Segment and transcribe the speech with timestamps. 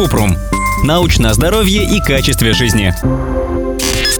[0.00, 0.34] Купрум.
[0.82, 2.94] Научное здоровье и качестве жизни.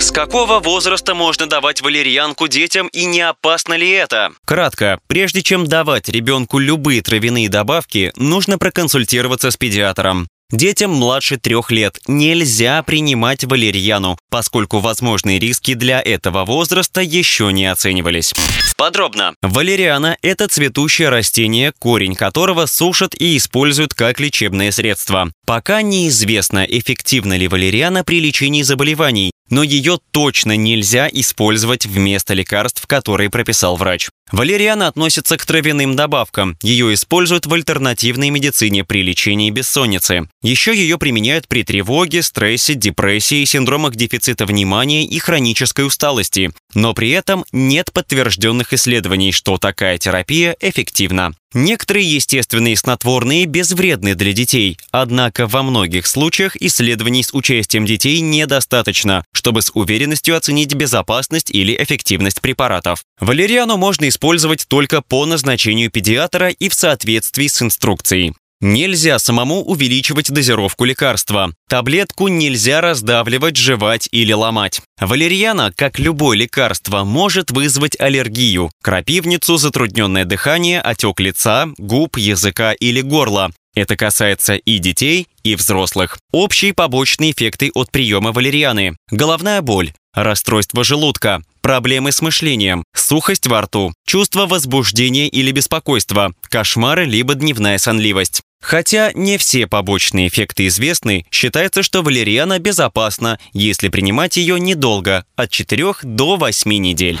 [0.00, 4.32] С какого возраста можно давать валерьянку детям и не опасно ли это?
[4.46, 10.28] Кратко, прежде чем давать ребенку любые травяные добавки, нужно проконсультироваться с педиатром.
[10.52, 17.66] Детям младше трех лет нельзя принимать валерьяну, поскольку возможные риски для этого возраста еще не
[17.66, 18.32] оценивались.
[18.76, 19.34] Подробно.
[19.42, 25.32] Валериана– это цветущее растение, корень которого сушат и используют как лечебное средство.
[25.46, 32.86] Пока неизвестно, эффективна ли валериана при лечении заболеваний, но ее точно нельзя использовать вместо лекарств,
[32.86, 34.08] которые прописал врач.
[34.32, 36.56] Валериана относится к травяным добавкам.
[36.62, 40.28] Ее используют в альтернативной медицине при лечении бессонницы.
[40.42, 46.50] Еще ее применяют при тревоге, стрессе, депрессии, синдромах дефицита внимания и хронической усталости.
[46.76, 51.32] Но при этом нет подтвержденных исследований, что такая терапия эффективна.
[51.54, 59.24] Некоторые естественные снотворные безвредны для детей, однако во многих случаях исследований с участием детей недостаточно,
[59.32, 63.04] чтобы с уверенностью оценить безопасность или эффективность препаратов.
[63.20, 68.34] Валериану можно использовать только по назначению педиатра и в соответствии с инструкцией.
[68.60, 71.52] Нельзя самому увеличивать дозировку лекарства.
[71.68, 74.80] Таблетку нельзя раздавливать, жевать или ломать.
[74.98, 83.02] Валерьяна, как любое лекарство, может вызвать аллергию, крапивницу, затрудненное дыхание, отек лица, губ, языка или
[83.02, 83.50] горла.
[83.74, 86.18] Это касается и детей, и взрослых.
[86.32, 88.96] Общие побочные эффекты от приема валерианы.
[89.10, 97.04] Головная боль, расстройство желудка, проблемы с мышлением, сухость во рту, чувство возбуждения или беспокойства, кошмары
[97.04, 98.42] либо дневная сонливость.
[98.60, 105.50] Хотя не все побочные эффекты известны, считается, что валериана безопасна, если принимать ее недолго, от
[105.50, 107.20] 4 до 8 недель.